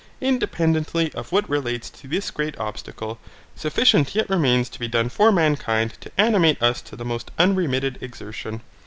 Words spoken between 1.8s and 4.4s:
to this great obstacle, sufficient yet